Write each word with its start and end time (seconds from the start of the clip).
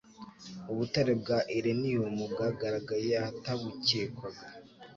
Ubutare 0.71 1.11
bwa 1.21 1.39
ireniyumu 1.57 2.23
bwagaragaye 2.33 3.09
ahatabucyekwaga 3.21 4.45